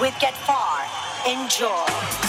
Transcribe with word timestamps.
With 0.00 0.18
Get 0.18 0.32
Far. 0.32 0.86
Enjoy. 1.26 2.25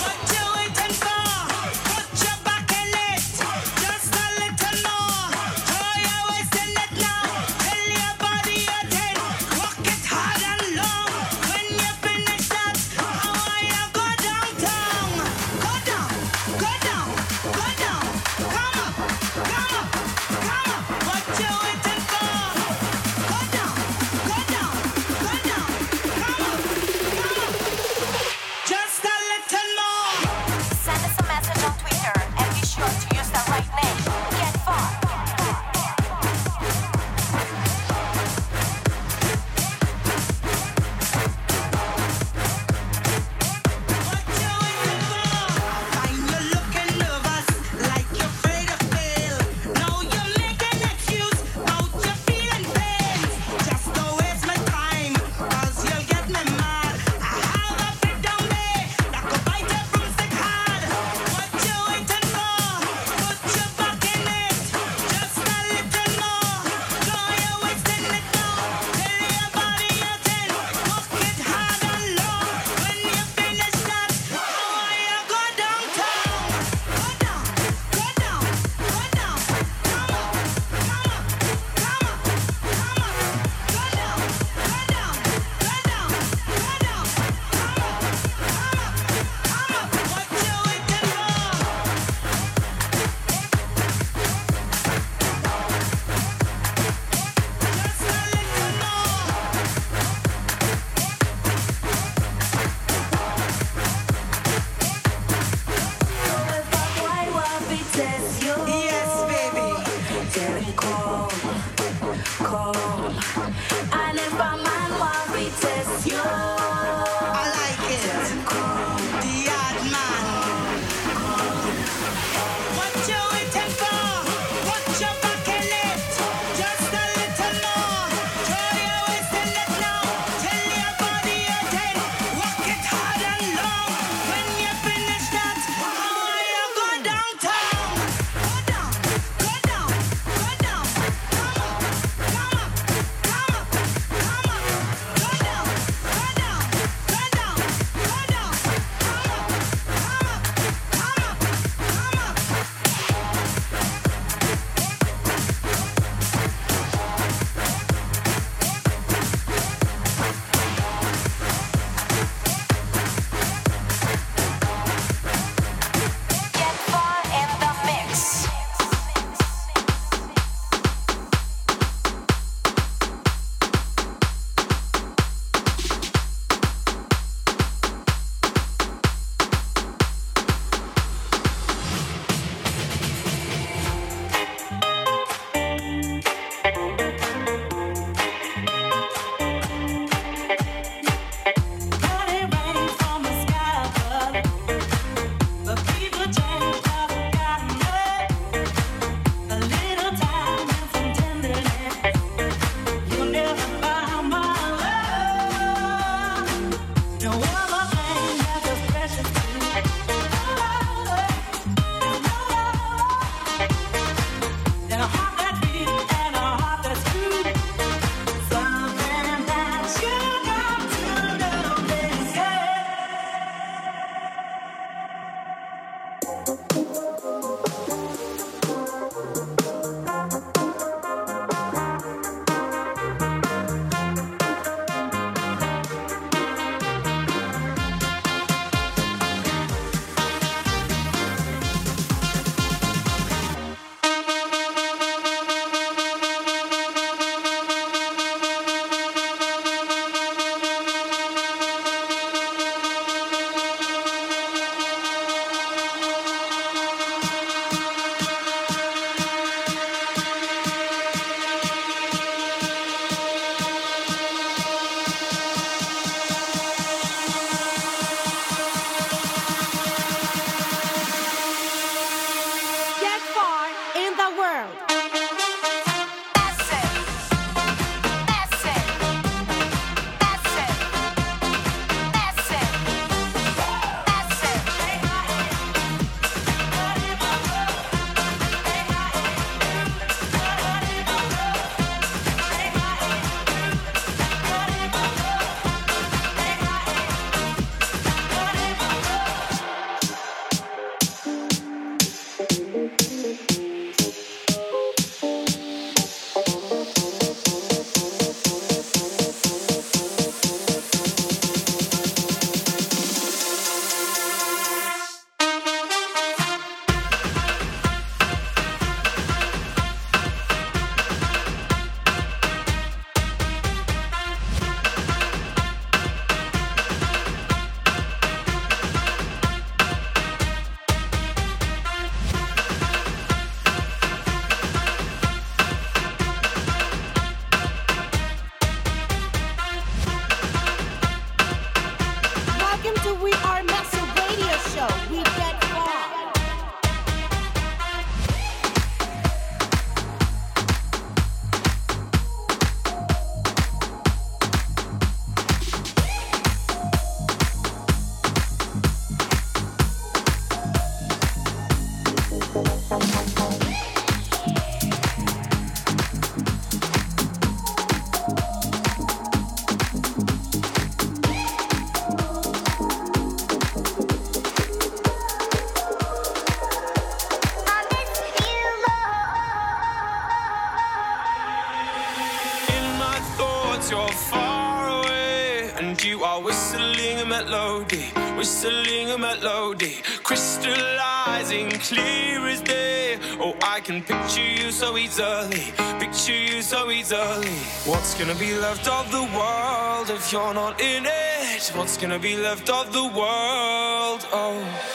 can 393.87 394.03
picture 394.03 394.43
you 394.43 394.69
so 394.69 394.97
easily, 394.97 395.71
picture 395.97 396.35
you 396.35 396.61
so 396.61 396.91
easily. 396.91 397.55
What's 397.85 398.15
gonna 398.19 398.35
be 398.35 398.53
left 398.53 398.85
of 398.85 399.09
the 399.13 399.23
world 399.23 400.09
if 400.09 400.29
you're 400.29 400.53
not 400.53 400.81
in 400.81 401.05
it? 401.05 401.71
What's 401.73 401.95
gonna 401.95 402.19
be 402.19 402.35
left 402.35 402.69
of 402.69 402.91
the 402.91 403.03
world? 403.03 404.27
Oh. 404.33 404.86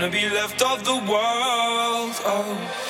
gonna 0.00 0.10
be 0.10 0.30
left 0.30 0.62
of 0.62 0.82
the 0.82 0.94
world? 0.94 2.14
Oh. 2.24 2.89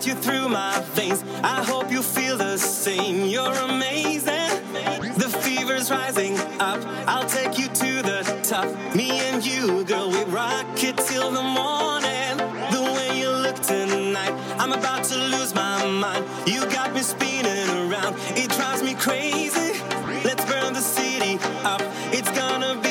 got 0.00 0.06
you 0.06 0.14
through 0.14 0.48
my 0.48 0.80
veins. 0.94 1.22
I 1.42 1.62
hope 1.62 1.90
you 1.92 2.00
feel 2.00 2.38
the 2.38 2.56
same. 2.56 3.26
You're 3.26 3.52
amazing. 3.52 4.48
The 5.18 5.28
fever's 5.42 5.90
rising 5.90 6.38
up. 6.58 6.80
I'll 7.06 7.28
take 7.28 7.58
you 7.58 7.66
to 7.66 8.02
the 8.02 8.40
top. 8.42 8.66
Me 8.94 9.10
and 9.28 9.44
you, 9.44 9.84
girl, 9.84 10.08
we 10.10 10.24
rock 10.24 10.82
it 10.82 10.96
till 10.96 11.30
the 11.30 11.42
morning. 11.42 12.34
The 12.72 12.82
way 12.96 13.20
you 13.20 13.28
look 13.28 13.56
tonight, 13.56 14.32
I'm 14.58 14.72
about 14.72 15.04
to 15.04 15.16
lose 15.18 15.54
my 15.54 15.86
mind. 15.86 16.24
You 16.46 16.64
got 16.70 16.94
me 16.94 17.02
spinning 17.02 17.68
around. 17.68 18.16
It 18.38 18.48
drives 18.52 18.82
me 18.82 18.94
crazy. 18.94 19.82
Let's 20.24 20.46
burn 20.46 20.72
the 20.72 20.80
city 20.80 21.38
up. 21.62 21.82
It's 22.10 22.30
gonna 22.30 22.80
be 22.80 22.89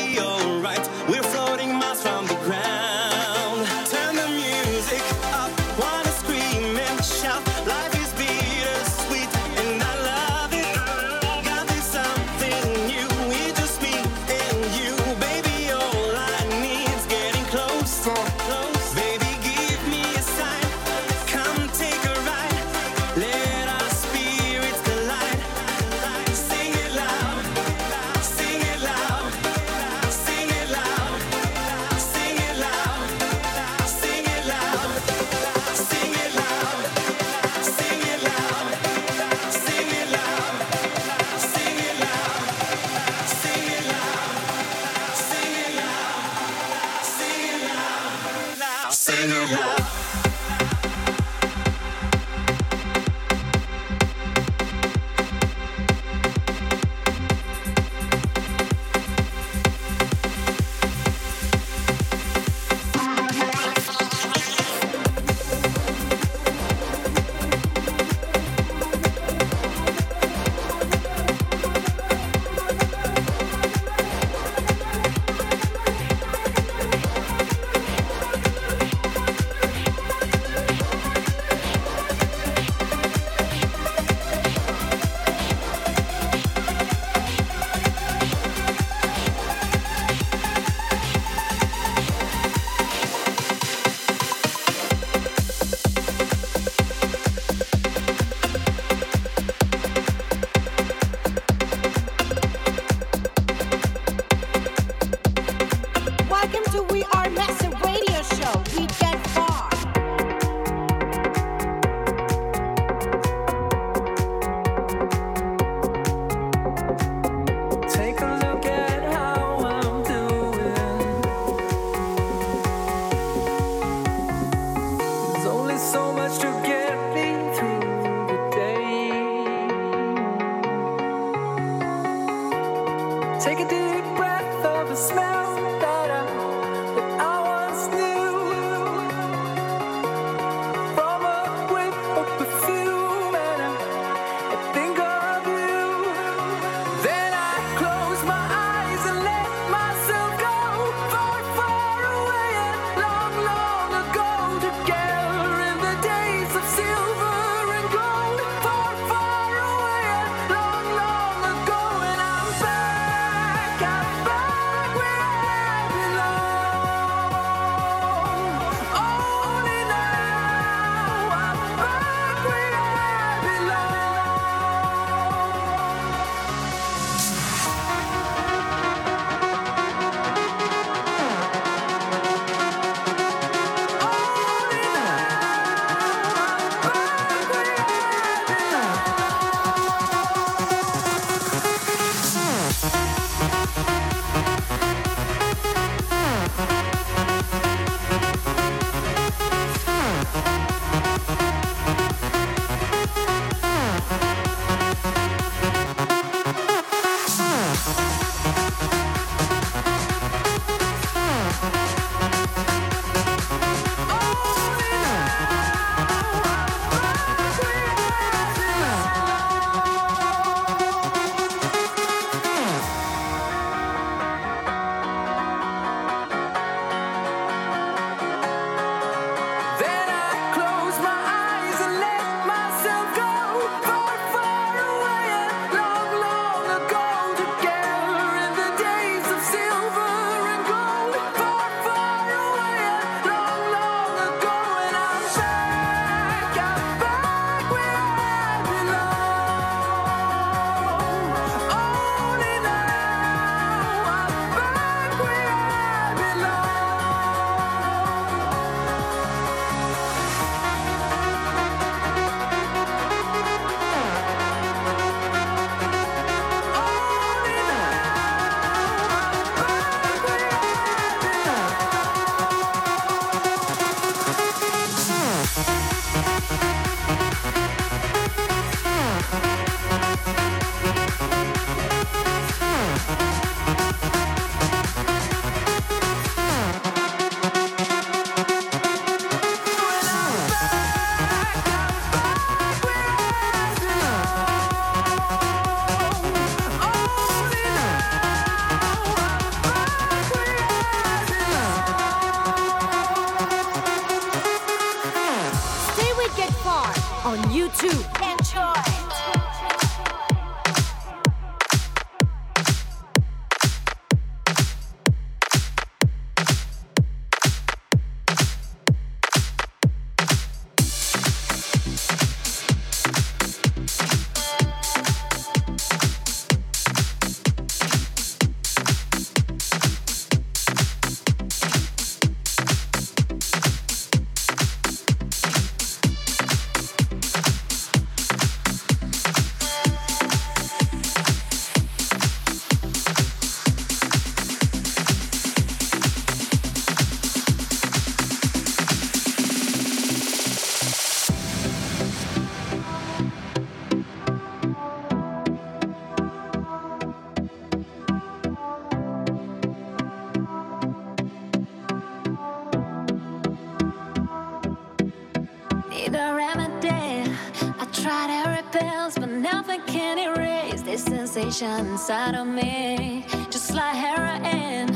inside 371.61 372.35
of 372.35 372.47
me, 372.47 373.25
just 373.49 373.73
like 373.73 373.95
heroin 373.95 374.87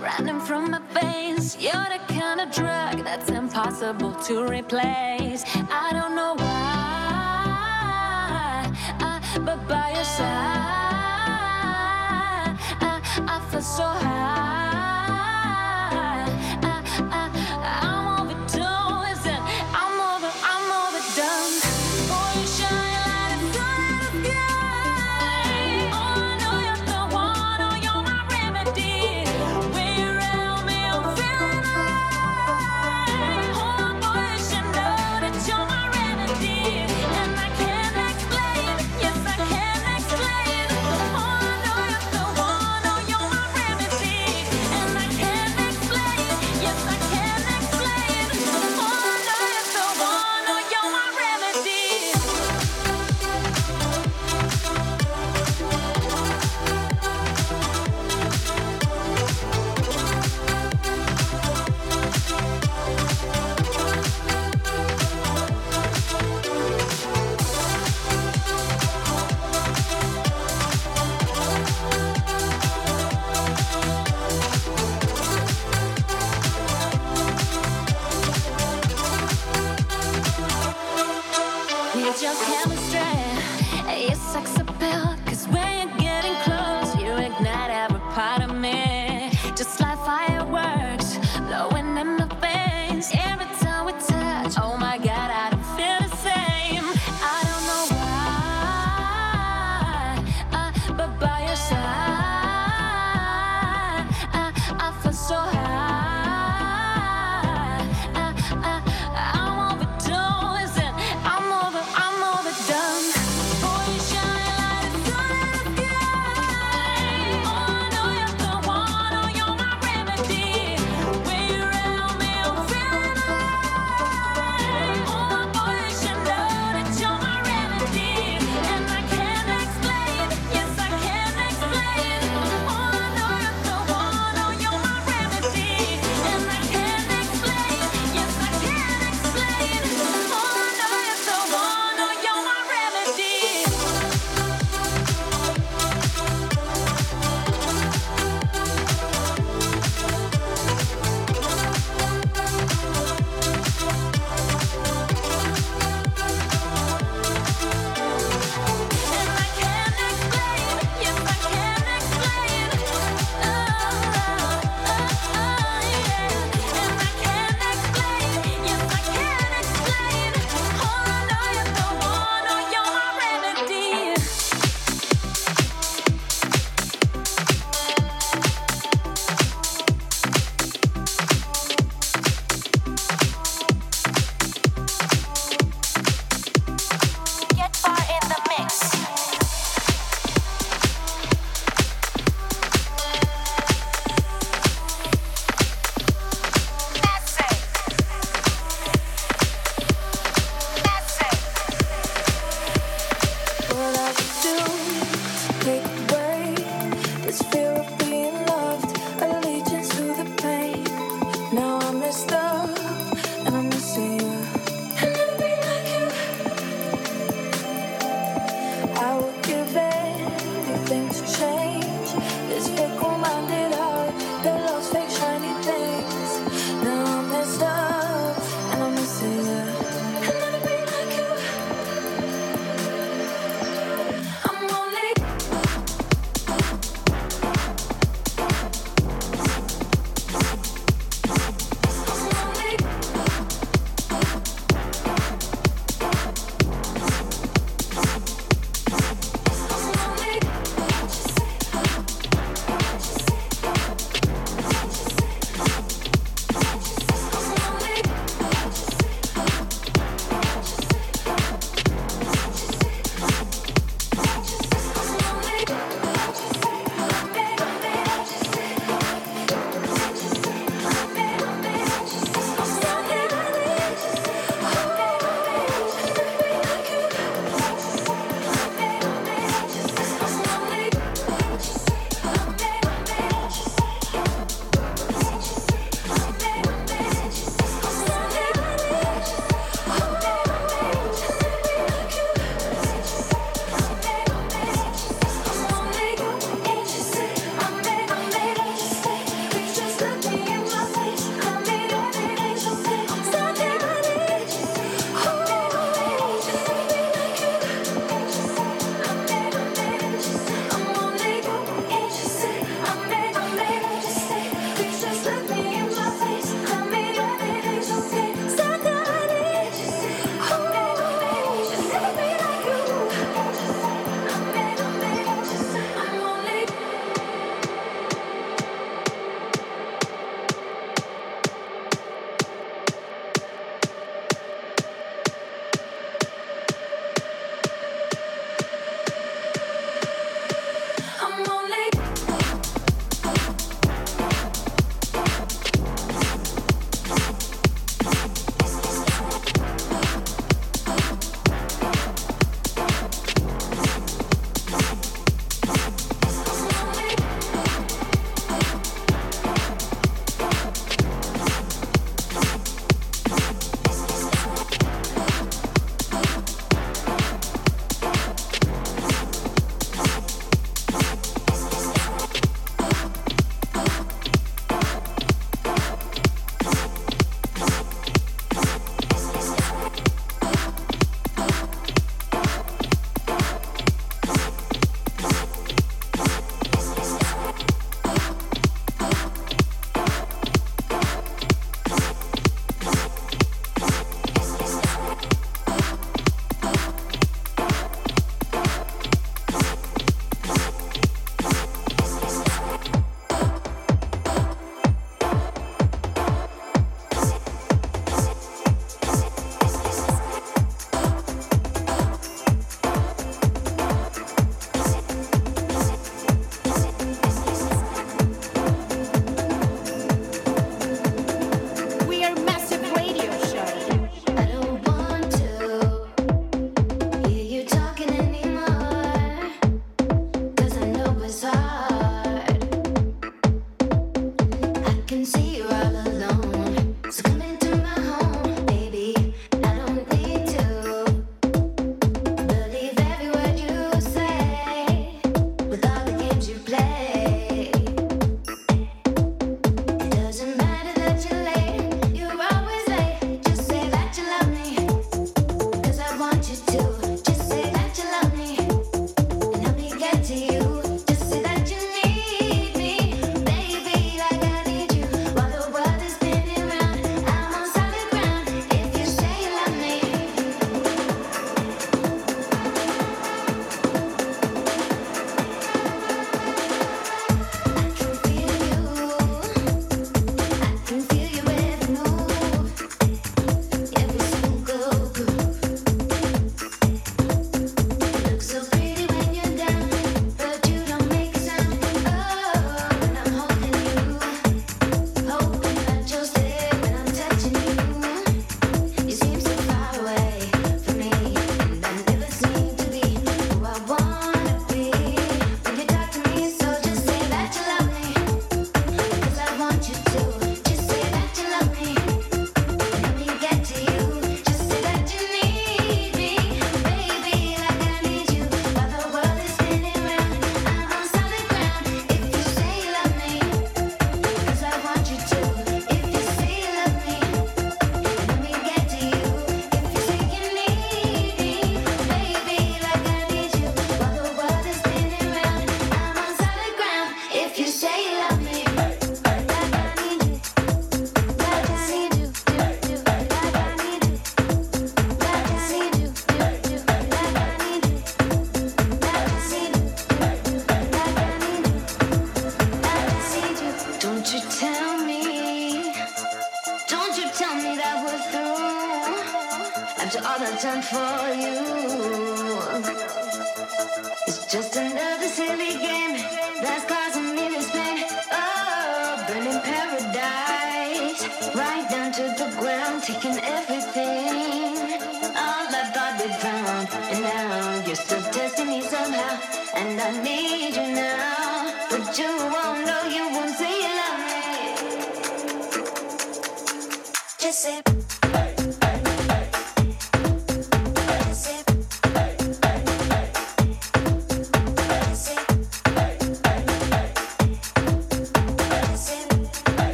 running 0.00 0.40
from 0.40 0.70
my 0.70 0.80
veins. 0.92 1.56
You're 1.60 1.72
the 1.72 2.00
kind 2.12 2.40
of 2.40 2.50
drug 2.50 3.04
that's 3.04 3.30
impossible 3.30 4.14
to 4.26 4.46
replace. 4.46 5.44
I 5.70 5.92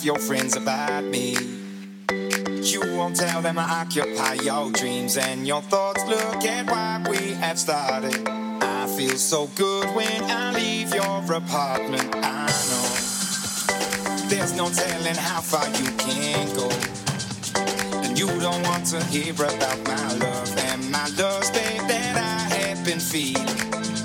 of 0.00 0.06
your 0.06 0.18
friends 0.18 0.56
about 0.56 1.04
me. 1.04 1.36
You 2.62 2.80
won't 2.96 3.16
tell 3.16 3.42
them 3.42 3.58
I 3.58 3.82
occupy 3.82 4.34
your 4.34 4.70
dreams 4.72 5.16
and 5.18 5.46
your 5.46 5.60
thoughts. 5.60 6.02
Look 6.06 6.44
at 6.44 6.64
what 6.70 7.08
we 7.10 7.32
have 7.34 7.58
started. 7.58 8.26
I 8.62 8.86
feel 8.96 9.16
so 9.16 9.48
good 9.56 9.86
when 9.94 10.22
I 10.24 10.52
leave 10.52 10.94
your 10.94 11.18
apartment. 11.34 12.14
I 12.14 12.46
know 12.70 14.28
there's 14.28 14.54
no 14.54 14.70
telling 14.70 15.16
how 15.16 15.40
far 15.40 15.66
you 15.68 15.90
can 15.98 16.46
go. 16.54 16.68
And 18.02 18.18
you 18.18 18.28
don't 18.40 18.62
want 18.62 18.86
to 18.86 19.04
hear 19.06 19.34
about 19.34 19.78
my 19.84 20.12
love 20.14 20.56
and 20.70 20.90
my 20.90 21.08
love, 21.18 21.52
babe, 21.52 21.82
that 21.88 22.16
I 22.16 22.54
have 22.54 22.84
been 22.86 23.00
feeling. 23.00 23.48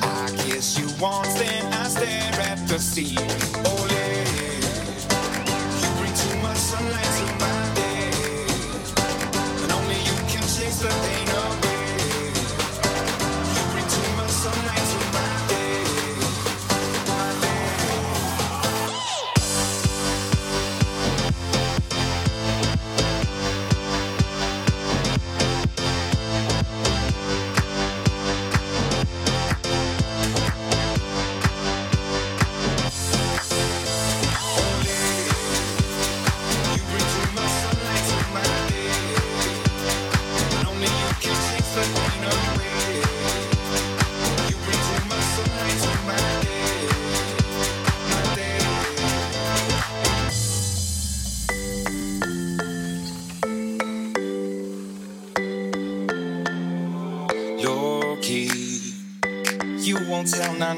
I 0.02 0.30
kiss 0.40 0.78
you 0.78 0.88
once, 1.00 1.34
then 1.36 1.66
I 1.74 1.88
stare 1.88 2.42
at 2.52 2.68
the 2.68 2.80
sea. 2.80 3.16
Oh, 3.66 3.75
some 6.76 6.92
nights 6.92 7.22
are 7.22 7.40
bad 7.40 7.76
days, 7.78 8.94
and 9.64 9.72
only 9.72 9.96
you 9.96 10.16
can 10.28 10.42
chase 10.42 10.80
the 10.80 10.90
pain 10.90 11.30
away. 11.30 11.45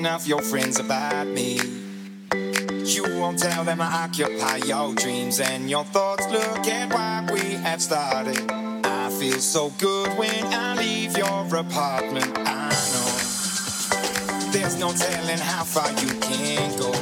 Of 0.05 0.27
your 0.27 0.41
friends 0.41 0.79
about 0.79 1.27
me. 1.27 1.59
You 2.83 3.03
won't 3.19 3.39
tell 3.39 3.63
them 3.63 3.81
I 3.81 4.05
occupy 4.05 4.57
your 4.57 4.93
dreams 4.93 5.39
and 5.39 5.69
your 5.69 5.83
thoughts. 5.85 6.27
Look 6.29 6.67
at 6.67 6.93
what 6.93 7.31
we 7.31 7.55
have 7.55 7.81
started. 7.81 8.51
I 8.83 9.09
feel 9.09 9.39
so 9.39 9.71
good 9.79 10.09
when 10.17 10.45
I 10.53 10.75
leave 10.75 11.17
your 11.17 11.41
apartment. 11.55 12.31
I 12.37 12.69
know 12.93 14.51
there's 14.51 14.77
no 14.77 14.91
telling 14.91 15.39
how 15.39 15.63
far 15.63 15.89
you 16.01 16.13
can 16.19 16.77
go. 16.77 16.93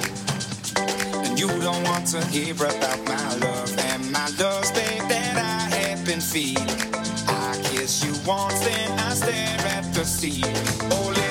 And 1.26 1.40
you 1.40 1.48
don't 1.48 1.84
want 1.84 2.08
to 2.08 2.26
hear 2.28 2.54
about 2.54 3.00
my 3.06 3.36
love 3.38 3.78
and 3.80 4.12
my 4.12 4.28
love, 4.40 4.74
babe, 4.74 5.10
that 5.10 5.38
I 5.38 5.76
have 5.76 6.06
been 6.06 6.22
feeling. 6.22 6.70
I 7.28 7.60
kiss 7.66 8.06
you 8.06 8.14
once, 8.26 8.60
then 8.62 9.00
I 9.00 9.14
stare 9.14 9.60
at 9.76 9.94
the 9.94 10.06
sea. 10.06 10.42
Oh, 10.92 11.25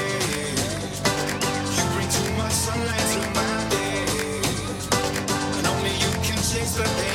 sunlight 6.74 7.13